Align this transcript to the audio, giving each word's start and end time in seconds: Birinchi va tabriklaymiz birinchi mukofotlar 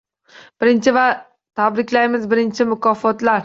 Birinchi 0.63 0.93
va 0.95 1.03
tabriklaymiz 1.61 2.29
birinchi 2.35 2.71
mukofotlar 2.75 3.39